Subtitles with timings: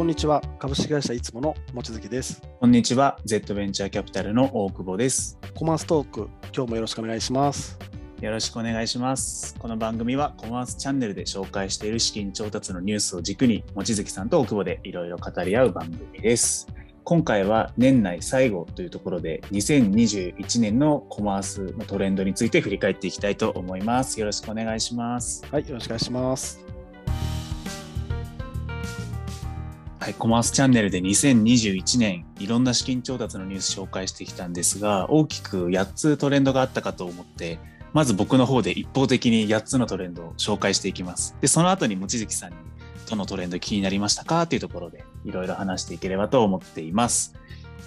[0.00, 0.40] こんにちは。
[0.58, 2.40] 株式会社いつもの望月です。
[2.58, 3.18] こんにちは。
[3.26, 5.38] Z ベンチャーキャピタルの大久保です。
[5.54, 7.78] コマーストーク今日もよろしくお願いします。
[8.22, 9.54] よろしくお願いします。
[9.58, 16.66] この番組はコマースチャンネルで紹介している資金調達のニュースを軸に望月さんと大久保でいろいろ語り合う番組です。
[17.04, 24.18] 今回は年内最後というところで2021年のコマースのトレンドについて振り返っていきたいと思います。
[24.18, 25.44] よろしくお願いします。
[25.52, 26.69] はいよろしくお願いします
[30.00, 37.58] はい、コマースチャンネルで2021年いろんな資金調達のニュース紹介してきたんですが大きく8つトレンドがあったかと思って
[37.92, 41.36] まず僕の方で一方的に8つのトレンドを紹介していきます。
[41.42, 42.56] でその後に望月さんに
[43.10, 47.34] どのトレンド気になりましたかというところでいろいろ話していければと思っています、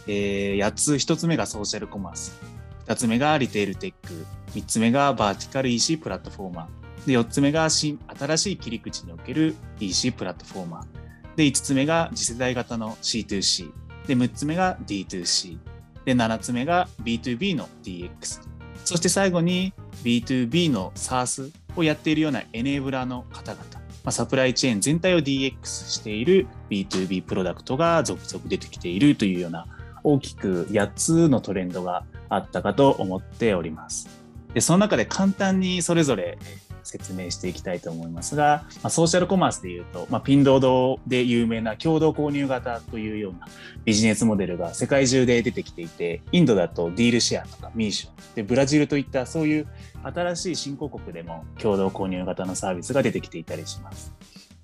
[0.05, 2.39] えー、8つ1つ目がソーシャルコマース。
[2.85, 4.25] 2つ目がリテールテック。
[4.51, 7.07] 3つ目がバーティカル EC プラットフォーマー。
[7.07, 11.02] で4つ目が新新しい切り口における EC プラットフォーマー。
[11.35, 13.71] で、5つ目が次世代型の C2C。
[14.07, 15.57] で、6つ目が D2C。
[16.05, 18.41] で、7つ目が B2B の DX。
[18.85, 23.83] そして最後に B2B の SARS をやっているようなエネーブラーの方々。
[24.11, 29.65] サプライチェーン全体を DX している B2B プロダクトが続々出てきているというような
[30.03, 34.09] 大きく8つのトレンドがあったかと思っております。
[34.53, 36.37] でその中で簡単にそれぞれ
[36.83, 43.47] 説明していきたいと思いますが、まあ、ソーシャルコマースでいうと、まあ、ピンドードで有名な共同購入型というような
[43.85, 49.67] ビジネスモデルが世界中で出てきていて、インドだとディールシェアとかミーション、でブラジルといったそういう
[50.03, 54.13] 新しい新興国でも共同購入型のサービスが出てきていたりします。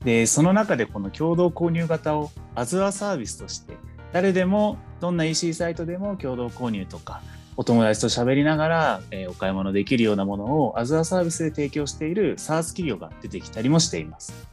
[0.03, 3.73] で、その中でこの共同購入型をアズアサービスとして
[4.11, 7.21] 誰でもどんな EC サイトでも共同購入とか
[7.59, 14.47] お友達と喋りながら、えー、お買い物できるようなものをアズアサービスで提供している SaaS 企業が出てきたりもしています。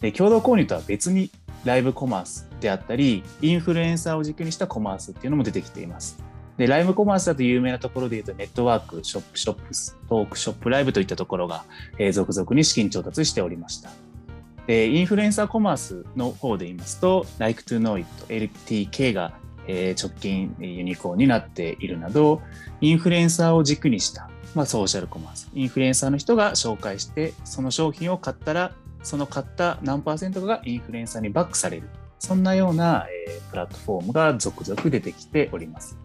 [0.00, 1.30] で共同購入とは別に
[1.64, 6.20] ライブコマースであったり、インフルエンサーを軸にしたコマースっていうのも出てきています。
[6.56, 11.64] で、ライブコマースだと有名なところで言うと、ネットワーク、ショップ、ショップス、トークショップライブといったところが、
[12.00, 13.90] えー、続々に資金調達しておりました。
[14.66, 19.38] で、インフルエンサーコマースの方で言いますと、Like to Know It、LTK が
[19.68, 22.42] え直近ユニコーンになっているなど、
[22.80, 25.50] インフルエンサーを軸にした、まあ、ソーシャルコマース。
[25.54, 31.88] インフルエンサーの人が紹介して、その商品を買ったら、その買った何パーセントかがインフルエンサーにバックされる。
[32.18, 35.96] そんなような、えプラットフォームが続々出てきております。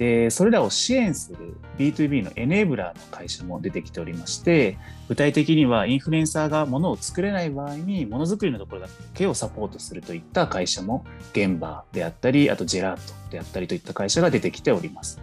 [0.00, 4.78] でそれらを支援する B2B のエネーブラーの会社も出てきておりまして
[5.08, 15.20] 具体的にはインフルエンサーがものを作れない場合にものづくりのところだけをサポートするといった会社も現場であったりあとジェラートであったりといった会社が出てきております。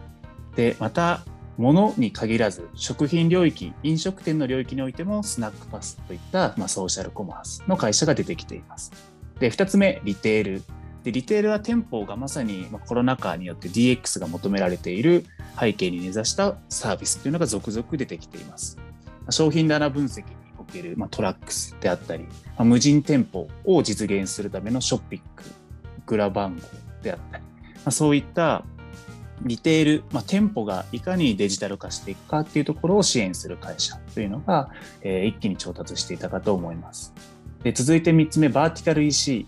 [0.56, 1.22] でまた
[1.58, 8.92] 物に限らず食品領域飲食店の領域においてもスナックパスといった、まあ、ソーシャルコマースの会社が出てきています。
[9.40, 10.64] で2つ目リテール
[11.08, 15.24] でリテールは店舗がまさにコロナ禍によって DX が求められている
[15.58, 18.78] 背景に根ざしたサービスというのが続々出てきています。
[19.30, 22.26] 商品棚分析における、ま、トラックスであったり、
[22.58, 25.46] ま、無人店舗を実現するためのショッピック、
[26.06, 26.62] グラ番号
[27.02, 27.44] であったり、
[27.86, 28.66] ま、そういった
[29.44, 34.72] リテール、まあ、店舗がいかにデジタル化していくかっていうところを支援する会社というのが、
[35.04, 37.14] えー、一気に調達していたかと思います。
[37.64, 39.48] で続いて3つ目、バーティカル EC。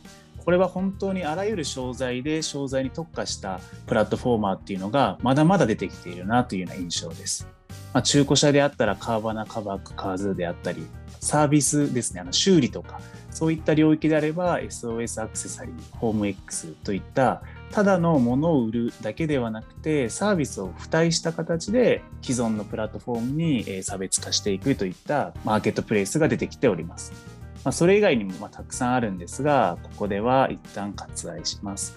[0.50, 7.48] これは本当にあらゆる商材で商材に特化したプラットフォーマーっていうのがまだまだ出てきているなというような印象です。
[7.94, 10.88] まあ、中古車であったらカーバナ、カバック、カーズであったり、
[11.20, 13.00] サービスですね、あの修理とか、
[13.30, 27.39] そういった領域であれば SOS アクセサリー、ホーム X といったただのものを売るだけではなくてサービスを付帯した形で既存のプラットフォームに差別化していくといったマーケットプレイスが出てきております。
[27.64, 31.96] まあ、それ以外にもまたくさんあるんですが、ここでは一旦割愛します。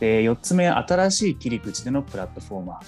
[0.00, 2.78] で4つ目、新しい切り口でのプラットフォーマー。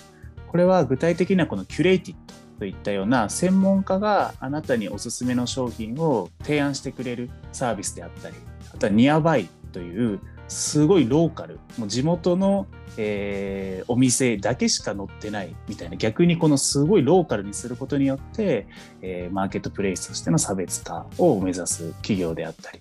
[0.50, 8.36] これは具体的にはこのキュレイティッドといったような専門家があなたにおすすめの商品を提案してくれるサービスであったり、
[8.74, 12.66] あとはニアバイというすごいローカル、もう地元の
[12.98, 15.97] えー、お店だけしか載ってないみたいな。
[15.97, 18.66] 逆にこのすごいローカルにすることによって、
[19.03, 22.81] えー、マーケットプレイスとしての差別化を目指す企業であったり。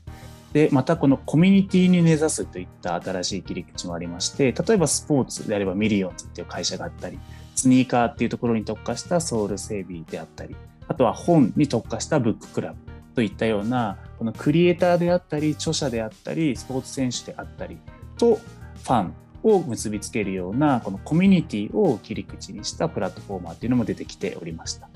[0.53, 7.19] でまたこのコミュニティに根ざすといった新しい切り口もありまして例えばスポーツであればミリオンズっていう会社があったり
[7.55, 10.55] スニーカーっていうところに特化したソウル整備であったり
[10.87, 12.77] あとは本に特化したブッククラブ
[13.15, 17.77] といったようなこのクリエイターであったり著者であったりスポーツ選手であったり
[18.17, 19.13] とファン
[19.43, 24.89] を結びつけるようなこのコミュニティを切り口にしたプラットフォーマーというのも出てきておりました。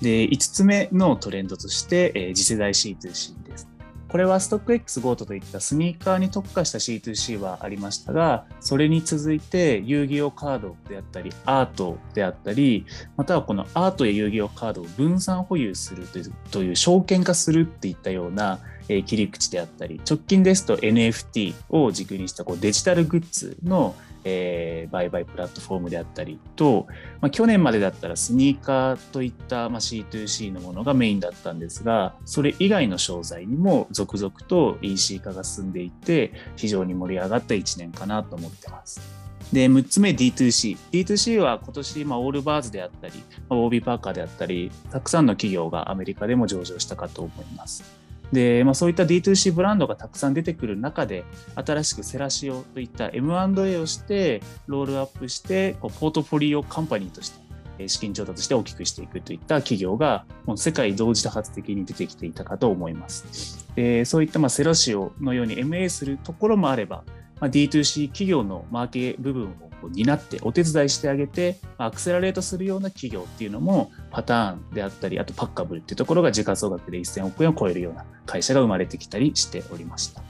[0.00, 3.68] で5つ目のトレンドとして、えー、次世代 C2C です。
[4.10, 12.86] これはストック X ゴートといったスニーカーに特化した C2C はありましたが、それに続いて遊戯王カードであったり、アートであったり、
[13.16, 18.58] またはこのアートや遊戯王カードを分散保有するというという証券化するっていったような
[18.88, 26.86] 切り口であったり、直近ですと NFT を軸にしたこうデジタルグッズのえー、売買プラットフォームであったりと、
[27.20, 39.20] まあ、去年までだったらスニーカーといった、まあ、C2C のものがメインだったんですがそれ以外の商材にも続々と EC 化が進んでいて非常に盛り上がった1年かなと思ってます。
[39.52, 40.76] で、6つ目 D2C。
[40.92, 43.14] D2C は今年、まあ、オールバーズであったり、
[43.48, 47.99] まあ、オービーパーカーであったり、たくさんの企業がアメリカでも上場したかと思います。
[48.32, 51.24] で、まあ、そういった D2C ブランドがたくさん出てくる中で、
[51.54, 63.68] 新しくセラシオといった M&A をして、ロールアップして、こうポートフォリオカンパニーとして、資金調達して大きくしていくといった企業が、もう世界同時多発的に出てきていたかと思います。
[63.74, 67.04] でそういったまあセラシオのように MA するところもあれば、
[67.40, 80.22] まあ、D2C 企業のマーケ部分を担ってお手伝いしてあげてアクセラレートするような企業っていうのもパターンであったりあとパッカブルっていうところが時価総額で1000億円を超えるような会社が生まれてきたりしておりました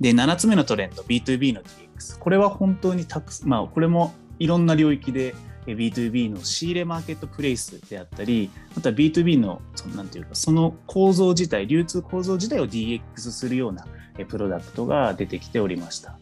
[0.00, 5.34] で7つ目のトレンド B2B の DX これは本当にたくまあこれもいろんな領域で
[5.66, 13.86] B2B の仕入れマーケットプレイスであったり、また B2B の、そのなんていうか、その構造自体、流通構造自体を DX するような
[14.28, 16.18] プロダクトが出てきておりました。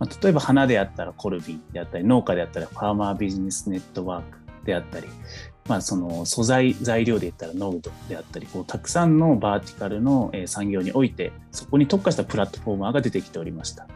[0.00, 5.06] まあ、例えば花であったらコルビーであったり農家であったらファーマービジネスネットワークであったり、
[5.68, 13.86] まあ、その素材材料で言ったらノードであったりこうたくさんのバーティカルの産業においてそこに特化したプラットフォーマーが出てきておりました。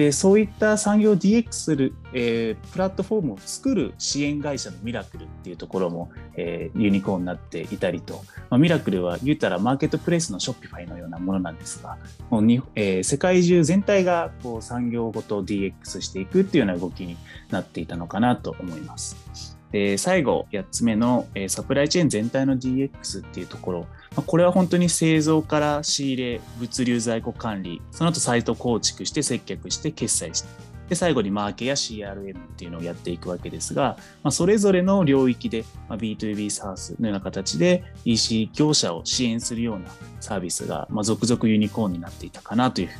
[0.00, 11.98] でそういった産業を DX する、えー、プラットフォームを作る支援会社のミラクルっていうところも、えー、ユニコーンになっていたりと、まあ、ミラクルは言ったらマーケットプレイスのショッピファイのようなものなんですが
[12.30, 17.18] もうに、えー、世界中全体がこう産業ごと DX していくっていうような動きに
[17.50, 19.58] なっていたのかなと思います。
[19.70, 23.86] で最後8つ目の、え、サプライチェーン全体の DX っていうところ
[24.22, 30.48] これは本当に製造から仕入れ、物流在庫管理、その後サイト構築して接客して決済して、
[30.90, 39.86] で最後にマーケや CRM っていうのをやっていくわけですが、まあ、それぞれの領域で、まあ、B2B サービスのような形で EC 業者を支援するような
[40.18, 42.98] サービスが、まあ、続々ユニコーンになっていたかなというふうに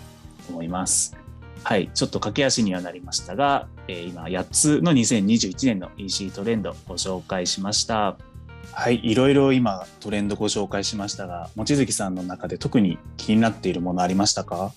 [0.50, 1.16] 思います。
[1.64, 8.16] はい、ちょっと駆け足にはなりましたが、えー、今8つの2021年の EC トレンドをご紹介しました。
[8.72, 14.72] はい、いろいろ今トレンドご紹介しましたが、望月さんの中で特に気になっているものありましたか？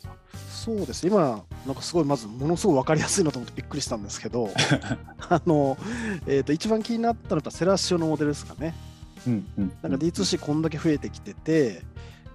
[0.49, 1.05] そうです。
[1.05, 4.49] 今なんかすごいまずものすごい分かりやすいなと思ってびっくりしたんですけど
[5.29, 5.77] あの、
[6.25, 8.73] えーと、一番気になったのはセラシオのモデルですかね。
[9.27, 11.81] うんうん、なんか D2C こんだけ増えてきてて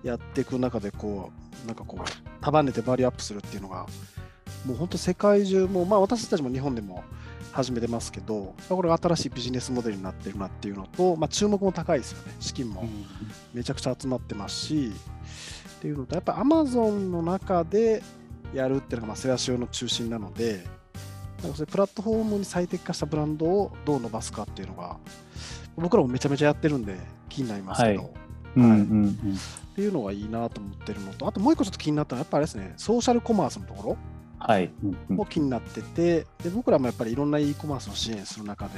[0.02, 1.30] やっていく中でこ
[1.64, 3.86] うなんかこう束ねてバリューアップするっていうのが
[4.64, 7.04] もう本当世界中もまあ私たちも日本でも
[7.58, 12.34] 始めてますけど、これが新しいビジネスモデルになってるなっていうのと、まあ、注目も高いですよね。
[12.38, 12.84] 資金も
[13.52, 14.92] めちゃくちゃ集まってますし、
[15.78, 18.02] っていうのと、やっぱアマゾンの中で
[18.54, 20.64] やるっていうのが、まあ、セラシオの中心なので、
[21.42, 24.96] なんかそれプラットフォームに最適化したブランドをどう伸ばすかっていうのが、
[25.76, 26.96] 僕らもめちゃめちゃやってるんで
[27.28, 28.10] 気になりますけど、はい。
[28.10, 33.96] っていうのがいいなと思ってるのと、あともう一個ちょっと気になったのは、やっぱあれですね、ソーシャルコマースのところ。
[34.38, 34.70] はい、
[35.08, 38.72] も気になっててで僕らもやっぱりいろんな e コマースを支援する中で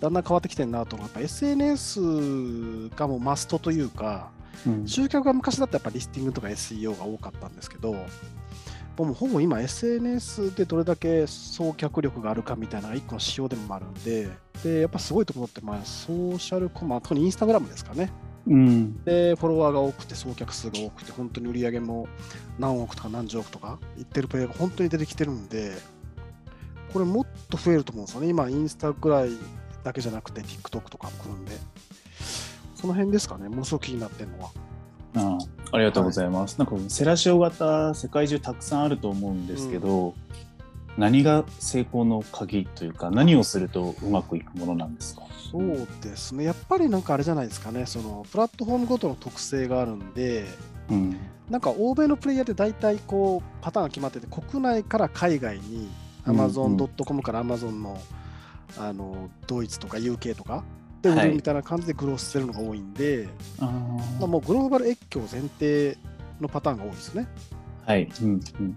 [0.00, 1.06] だんだん変わってきてるなと思う。
[1.06, 4.30] やっぱ SNS がもうマストというか、
[4.66, 14.28] うん、集客が昔だったらやっぱリスティングとか SEO が多かったんですけどもうほぼ今 SNS でどれだけ送客力があるかみたいな一個の仕様でもあるんで
[14.62, 18.10] でやっぱすごいところってまあソーシャルコマ特にインスタグラムですかね
[18.46, 22.08] うん、でフォロワーが多くて送客数が多くて本当に売り上げも
[22.58, 25.72] 何億とか何十億とかいってるプレイヤーが本当に出てきてるんで
[26.92, 28.28] これもっと増えると思うんですよね。
[28.28, 29.30] 今インスタぐらい
[29.84, 31.52] だけじゃなくて TikTok とかも来るんで。
[32.74, 33.48] その辺ですかね。
[33.48, 34.50] ものすごく気になってるのは。
[35.14, 35.38] あ
[35.72, 40.12] ありがとうございます、はい、なんかセラシオ型世界中たくさんあると思うんですけど、うん
[40.98, 45.22] 何が成功の鍵というか何をするとうまくいくものなんですか？
[45.50, 46.44] そうですね。
[46.44, 47.86] やっぱりなんかあれじゃないですかね。
[47.86, 50.46] そのプラットフォームごとの特性があるんで、
[50.90, 51.16] うん、
[51.50, 55.90] なんか欧米のプレイヤーって大体こうパターンが決まってて国内から海外に
[56.24, 58.00] Amazon.com から Amazon の
[58.78, 60.64] あのドイツとか UK とか
[61.02, 65.98] で売るみたいな感じでグロースしてるのが多いんで、はい、まあ、もうグローバル越境前提
[66.40, 67.28] のパターンが多いですね。
[67.86, 68.76] はい、うんうん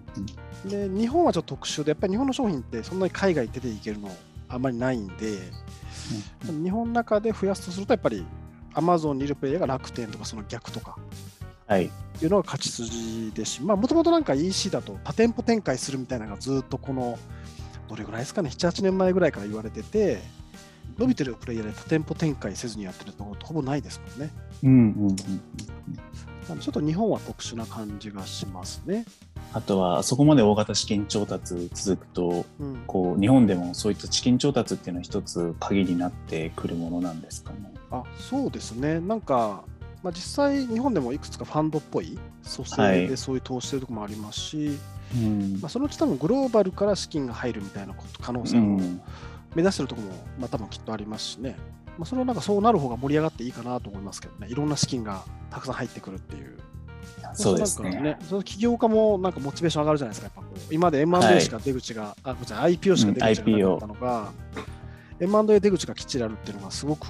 [0.64, 4.10] うん、で日本はちょっと特殊でやっぱり日本の商品ってそんなに海外出ていけるの
[4.48, 5.32] あんまりないんで、
[6.48, 8.24] うん、日本の中で増やすとするとやっぱり
[8.74, 10.96] アマゾンにいるプレイヤーが楽天とかその逆とか、
[11.66, 11.90] はい、い
[12.26, 17.18] うのが勝ち筋ですし、もともとなんか EC だと多店舗展開するみたいなのがずっとこの、
[17.88, 20.20] どれぐらいですかね、7、8年前ぐらいから言われてて、
[20.98, 24.32] 伸びてるプレイヤーで多店舗展開せずにやってるところほぼないですもんね。
[24.62, 25.16] うんうんうん、
[26.54, 29.04] ちょっと日本は特殊な感じがしますね。
[29.52, 37.72] あとはそこまで大型資金調達続くと、うん、こう日本でもそういった資金調達っていうのは一つ鍵になってくるものなんですかね。
[37.90, 39.64] あそうですねなんか、
[40.02, 44.76] まあ、実際日本でもいくつかファンドっぽい蘇生でそういう投資してるところもありますし、はい、
[45.60, 48.78] まあ、そのうち多分グローバルから資金が入るみたいな可能性も
[49.54, 51.56] 目指してるところも、まあ、多分きっとありますしね。
[51.98, 56.58] まあ、それはなんかそうなる方が盛り上がっていいかなと思いますけどね、いろんな資金がたくさん入ってくるっていう。
[57.34, 57.90] そうですね。
[58.00, 58.18] ね。
[58.28, 60.50] その起業家もなんかモチベーション上がるじゃないですか、やっぱ。
[60.50, 64.32] こう今まで M&A しか出口が、はい、あ、IPO しか出口がなかったのが、
[65.20, 67.06] うん、M&A 出口がきっちりあるっていうのがすごく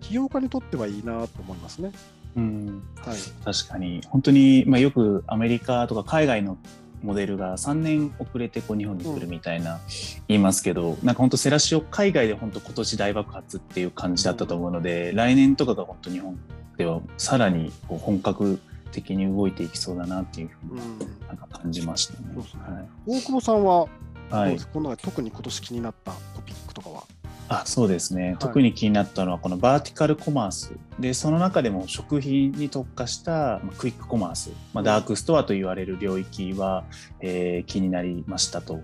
[0.00, 1.92] 起業家にとってはいいなと思いますね。
[2.36, 2.82] うん。
[2.96, 4.00] はい、確かに。
[4.08, 6.58] 本当に、まあ、よくアメリカとか海外の
[7.02, 9.80] モデルが3年遅れてこう日本に来るみたいな
[10.28, 16.38] 言いますけど、うん、なんか本当セラシオ海外で本当今年大爆発っていう感じだったと思うので、うん、来年とかが本当日本
[16.76, 18.60] ではさらにこう本格
[18.92, 20.80] 的に動いていきそうだなっていうふうに
[21.26, 22.20] なんか感じましたね。
[22.34, 23.86] うん、はい、大久保さんは、
[24.30, 27.04] はい、この中特に今年気になったトピックとかは？
[27.48, 36.84] あそうですね、はい、特に気になったのはこのバーティカルコマースでその中でも食品に特化したクイックコマース、まあ、ダークストアと言われる領域は、
[37.20, 38.80] えー、気になりましたと。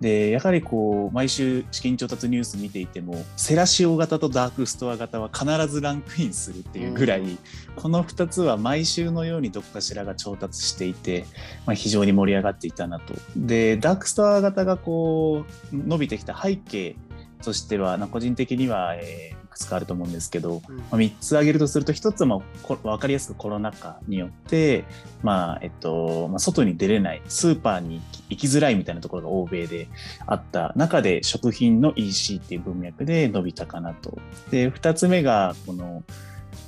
[0.00, 7.38] でやはりこう毎週資金調達ニュース見ていても Thrasio 型とダークストア型は必ずランクインするっていうぐらい、うん、
[7.76, 11.26] この2つは毎週のようにどこかしらが調達していて、
[11.66, 13.12] まあ、非常に盛り上がっていたなと。
[13.36, 16.96] でダークストア型がこう伸びてきた背景
[17.42, 24.84] としては、個人的には、えー、いくつかあると思うんですけど、うん、まあ、3つ挙げるとすると1つは、まあ、分かりやすくコロナ禍によって、
[25.22, 29.88] まあえっとまあ、外に出れないスーパーに行きづらいみたいなところが欧米で
[30.26, 34.18] あった中で食品の EC っていう文脈で伸びたかなと。
[34.50, 36.02] で2つ目がこの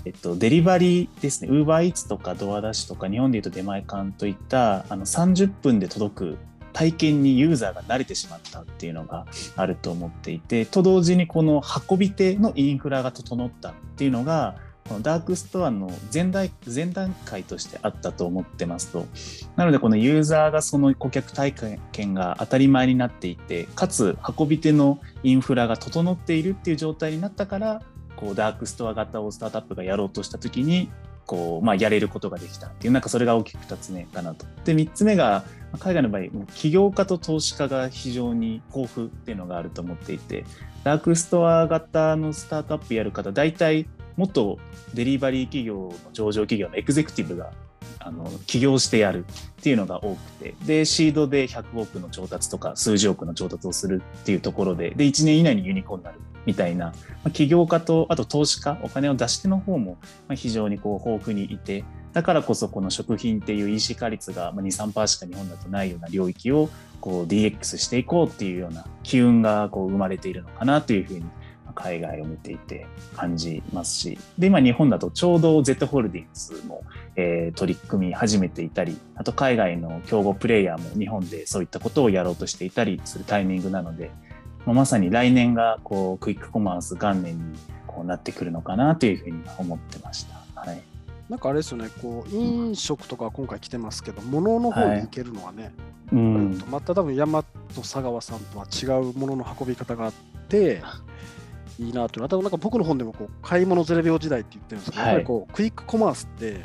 [0.05, 6.39] えっと、デリバリーですね、ウーバーイーツとかドアダッシュとか、日本でいうと出前館といったあの30分で届く
[6.73, 9.27] 体験にユーザーが慣れてしまったっていうのが
[9.57, 14.57] あると思っていてと同時にこの運び手のインフラが整ったっていうのが
[14.89, 19.07] このダークストアの前段前段階としてあったと思ってますと。
[19.57, 21.55] なのでこのユーザーがその顧客体
[21.93, 27.83] 験が当たり前になっていてかつ運び手のインフラが整っているっていう状態になったから
[28.17, 30.91] こうダークストア型をスタートアップがやろうとした時に
[31.33, 34.45] こう、まあ、やれることができたっていうなんかそれが大きく2つ目かなと。
[34.67, 35.45] で3つ目が
[35.79, 36.25] 海外の場合
[36.55, 40.45] 起業家と投資家が非常に豊富っていうのがあると思っていて
[40.85, 43.87] ダークストア型のスタートアップやる方大体
[44.19, 44.59] 元
[44.93, 47.51] デリバリー企業の上場企業のエグゼクティブが
[48.05, 49.25] あの起業してやる
[49.61, 50.55] っていうのが多くて。
[50.65, 54.91] でシードで100億の調達とか数十億の調達をするっていうところで。
[54.91, 56.93] で1年以内にユニコーンになるみたいな、ま
[57.27, 59.99] あ、起業家とあと投資家お金を出し手の方も
[60.35, 61.85] 非常にこう豊富にいて。
[62.13, 66.69] だからこそこの食品っていう EC 化率が23%しか日本だとないような領域を
[67.01, 71.25] こう DX していこうっていうような機運がこう生まれているのかなというふうに
[71.73, 72.87] 海外を見ていて
[73.17, 76.85] 感じますしで今日本だとちょうど Z ホールディングスも、
[77.17, 84.11] えー、取り組み始めていたりあと海外の競合プレイヤーも日本でそういったことをやろうとしていたりするタイミングなので、
[84.67, 90.61] まあ、まさに来年がこうクイックコマース元年にこうなってくるのかなというふうに思ってました。
[90.61, 90.83] はい。
[91.29, 95.73] なんかあれですよね、こう飲食とか今回来てますけど、物の方に行けるのはね、はい。
[96.13, 100.13] うん、また多分山と佐川さんとは違うものの運び方があっ
[100.49, 100.83] て、
[101.79, 106.65] いいなというのは、なんか僕の本でもこう買い物ゼレ秒時代って言ってるんですけど、はい、やっぱりこうクイックコマースって、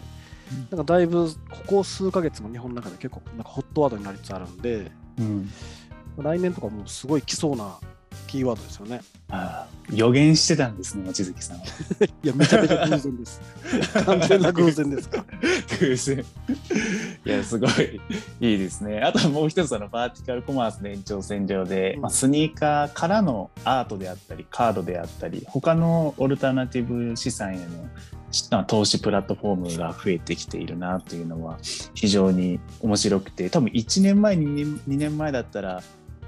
[0.70, 5.50] なんかだいぶここ数か月も日本の中で結構なんかホットワードになりつつあるんで、うん、
[6.18, 7.78] 来年とかもうすごい来そうな
[8.28, 9.02] キーワードですよね。
[9.30, 11.64] ああ予言してたんですね、望月さんは。
[12.24, 13.42] いや、めちゃめちゃ偶然です。
[14.06, 15.26] 完全な偶然ですか。
[15.80, 16.26] 偶然。
[17.26, 18.02] いや、すごい
[18.42, 19.00] いいですね。
[19.02, 27.88] あともう一つ、あのバーティカルコマースの延長線上で、うん、まあ、スニーカーからのアートであったり、カードであったり、他のオルタナティブ資産への
[28.66, 31.58] 投資プラットフォームが増えてきているなというのは
[31.94, 35.82] 非常に面白くて多分1年前2年 ,2 年前だったら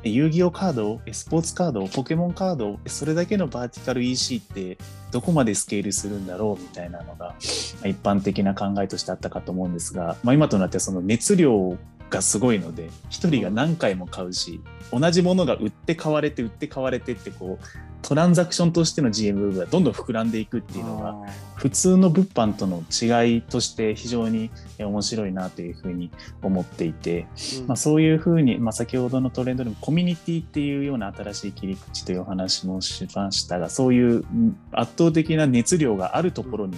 [0.04, 4.78] 遊戯王カード、スポーツカード、ポケモンカード、それだけのバーティカル EC って
[5.12, 11.78] どこまでスケールするんだろうみたいなのが一般的な考えとしてあったかと思うんですが、まあ、今となってはその熱量
[12.10, 14.62] がすごいので1人が何回も買うし
[14.92, 17.66] 同じものが売って買われて売って買われてってこう
[18.02, 21.16] トランザクションとしての GMV がどんどん膨らんでいくっていうのが
[21.56, 24.50] 普通の物販との違いとして非常に
[24.80, 26.10] 面白いなというふうに
[26.42, 27.28] 思っていて、
[27.60, 34.24] うん、まあ、そういうふうに、まあ、先ほどのトレンドでもコミュニティっていうような新しい切り口というお話もしましたがそういう
[34.72, 36.78] 圧倒的な熱量があるところに、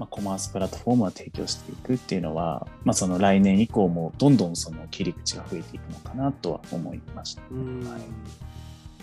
[0.00, 7.42] まあ、コマースプラットフォームは提供していくっていうのは、まあ、その来年以降もどんどんその切り口が増えていくのかなとは思いました。
[7.42, 8.02] はい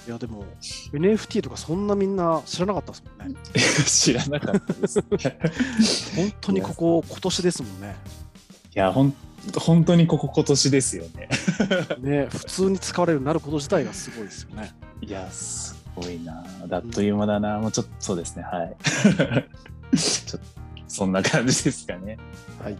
[0.07, 0.45] いやでも
[0.93, 3.35] NFT とかそんなみんな知らなかったですもんね。
[3.85, 5.03] 知らなかったです。
[6.15, 7.95] 本当にここ今年ですもんね。
[8.73, 9.13] いやほん
[9.59, 11.29] 本当にここ今年ですよね。
[11.99, 14.71] ね普通に使われるようになること自体がすごいですよね。
[15.01, 18.75] いやすごいなあっという間だな、うん、もうちょっとそうですねはい
[19.97, 20.56] ちょっと
[20.97, 22.17] そんな感じですかね。
[22.59, 22.77] はい。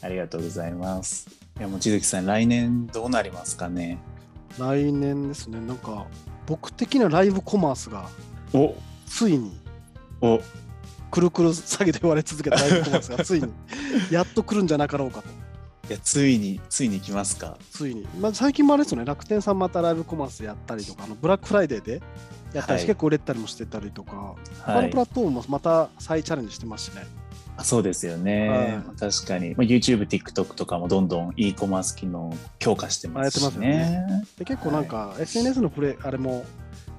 [0.00, 1.26] ありがとうございます。
[1.58, 3.98] いや望月さん来年どうなりますかね？
[4.60, 5.58] 来年ですね。
[5.60, 6.06] なんか
[6.46, 8.08] 僕的なライブコマースが
[8.52, 8.76] お。
[9.08, 9.50] ついに
[10.20, 10.38] お。
[11.10, 13.52] くるくる詐欺と言われ続けたライブコマースが ついに
[14.12, 15.28] やっと来るんじゃなかろうかと。
[15.88, 17.58] いやついについに来ますか？
[17.72, 19.04] ついに、まあ、最近もあれですよね。
[19.04, 22.00] 楽天さんまたライブコマースやったりとかあのブラックフライデーで
[22.56, 27.04] やった結構売れたりもしてたりとか、はい、他のプラットフォームもまた再チャレンジしてますしね。
[27.58, 33.68] あそうですよね、はい、確かに、まあ、YouTube、TikTok とかもどんどん e コマース機能強化してますしね。
[33.68, 34.24] ね。
[34.38, 36.44] で結構なんか、SNS のプレあれも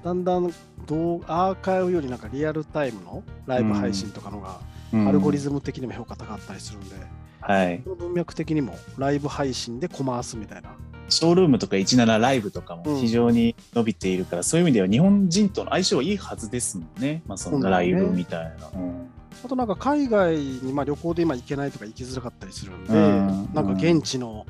[0.02, 0.52] だんだん
[0.86, 4.60] どうアーカイブよりなんかリアルタイムのライブ配信とかのが、
[5.08, 6.96] アルゴリズム的にも評価高かったりするんで、
[7.40, 10.70] はい、文脈的にもライブ配信でコマースみたいな。
[11.08, 18.68] ショールームとか17ライブとかも非常に伸びているから、うん、そういう意味では日本人との相性はいいはずですもんね、まあ、そのライブみたいな。
[18.74, 19.10] うん、
[19.44, 24.46] あとなんか海外にまあ旅行で今行けないとか行きづらかったりするんで、うん、なんか現地の、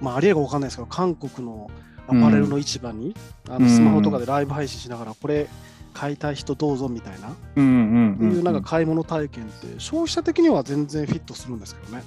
[0.00, 1.70] まあ、ありえるか分かんないですけど韓国の
[2.06, 3.14] アパレルの市場に、
[3.48, 5.48] あのスマホとかでライブ配信しながらこれ
[5.94, 12.02] 買いたい人どうぞみたいな、うんうんうん、いうなんか買い物体験って消費者的には全然フィットするんですけどね。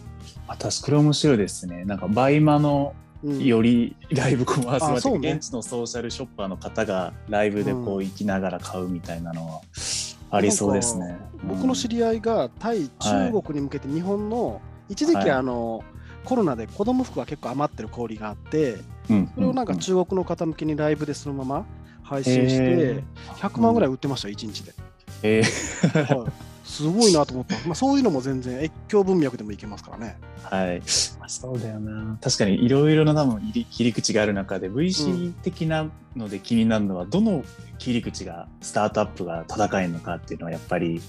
[0.48, 1.86] 私これ面白いですね。
[1.86, 9.62] なんかバイマのよりライブコマースまで、現地のソーシャルショッパーの方がライブでこう行きながら買うみたいなのは
[10.30, 11.18] ありそうですね。
[11.44, 15.84] 僕の知り合いが対中国に向けて日本の、一時期あの、
[16.26, 21.66] コロナで子供服が結構余ってる氷があって、それをなんか中国の方向けにライブでそのまま
[22.04, 23.04] 配信して
[23.38, 24.74] 100万ぐらい売ってましたよ、1日で。
[25.24, 26.16] えー。
[26.16, 26.32] はい、
[26.68, 30.18] すごいなと思った、まあ、そういうのも全然越境文脈でもいけますからね。
[30.44, 30.80] はい、
[31.18, 32.18] まあ、そうだよな。
[32.22, 37.44] 確かにいろいろな多分切り口がある中で VC 的なので気になるのは、どの
[37.78, 41.02] 切り口がスタートアップが戦えるのかっていうのはやっぱり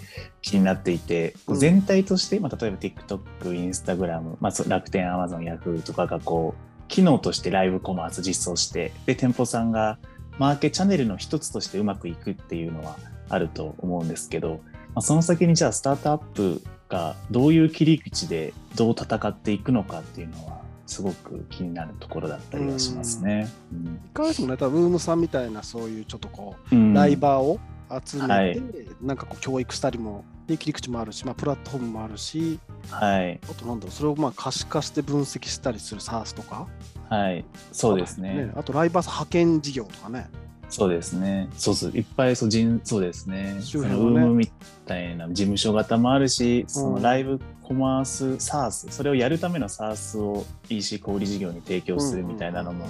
[0.42, 9.98] 気になっていて、うん、全体として、まあ、例えば TikTok、Instagram、まあ、楽天、Amazon、Yahoo とかがこう機能としてライブコマース実装してで店舗さんが
[10.38, 12.96] マーケチャンネルの一つとしてうまくいくっていうのは
[13.28, 14.60] あると思うんですけど、
[14.94, 23.48] まあ、その先にじゃあスタートアップがどういう切り口でどう戦っていくのかっていうのはすごく気になるところだったりはしますね。
[23.72, 27.60] 一回ですもね、多分ウームさんみたいなそういうちょっとこう、うん、ライバーを
[28.04, 28.62] 集めて、はい、
[29.00, 32.58] なんかこう教育したりもで切り口もあるし、まあ、プラットフォームもあるし、
[32.90, 36.66] はい、あとなんだろうそれをまあ可視化して分析したりする SARS とか、
[37.10, 40.30] はい、そうですね、ね、あとライバース派遣事業とかね。
[40.68, 41.48] そうですね。
[41.56, 43.58] そうそう、いっぱいそう人そうですね。
[43.62, 44.46] そのウームみ
[44.86, 52.86] たいな事務所型もあるし、そのライブコマース SARS、それをやるための SARS を EC 小売事業に提供するみたいなのも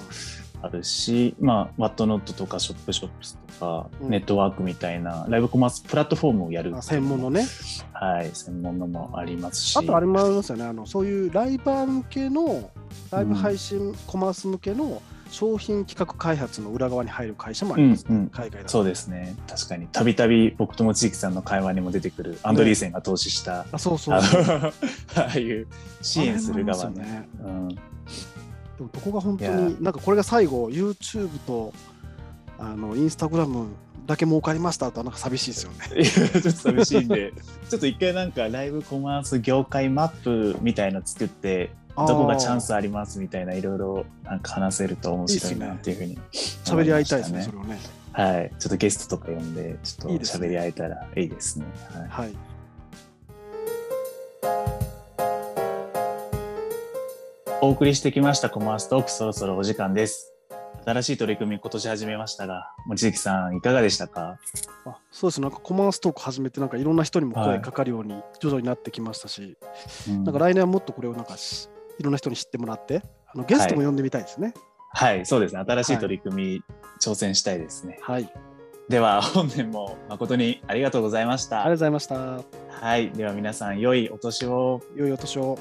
[0.61, 7.45] あるし、まあ、ワットノットとかショップショップスとか、ネットワークみたいなライブコマースプラットフォームをやる専門のね。
[7.93, 9.77] はい、専門のもありますし。
[9.77, 12.71] あとありますよね、あのそういうライバー向けの、
[13.11, 19.35] ライブ配信コマース向けの、商品企画開発の裏側に入る会社もあります、ね、うんうん、海外だそうですね。
[19.47, 19.87] 確かに。
[19.87, 24.19] たびたび僕とも地域さんの会話にも出てくるアンドリーセンが投資した、ね、あそうそう。
[24.19, 24.71] あ
[25.15, 25.67] あいう
[26.01, 27.75] 支援する側ね、うん、で
[28.79, 31.73] もどこが本当になんかこれが最後 YouTube と
[32.57, 33.67] あのインスタグラム
[34.05, 36.03] だけ儲かりましたとなんか寂しいですよね。
[36.03, 37.31] ちょっと寂しいんで、
[37.69, 41.69] ちょっと一回なんかライブコマース業界マップみたいの作って、
[42.07, 47.43] どこがチャンスありますみたいないろいろなんか話せると面白いなっていうふうに喋、ね、り合いたいですね。
[47.43, 47.79] それをね
[48.11, 48.51] はい。
[48.59, 51.65] ちょっとゲストとか呼んでちょっと喋り合えたらいいですね。
[51.91, 52.35] はい、はい。
[57.61, 60.33] お送りしてきましたコマーストークそろそろお時間です。
[60.85, 64.39] 新しい取り組み今年始めましたが望月さんいかがでしたか？
[64.85, 69.57] あそうですなんかコマーストーク始めてなんかいろんな人にも声かかるように徐々になってきましたし、
[70.07, 71.35] はい、なんか来年はもっとこれをなんか
[71.99, 74.53] いろんな人に知ってもらってあのゲストも呼んでみたいですね。
[74.91, 76.63] はい、はい、そうですね新しい取り組み、はい、
[76.99, 77.99] 挑戦したいですね。
[78.01, 78.31] はい
[78.89, 81.61] では 本年も誠にありがとうございました。
[81.61, 82.41] ありがとうございました。
[82.87, 84.81] はい、では皆さん良いお年を。
[84.95, 85.59] 良いお年を。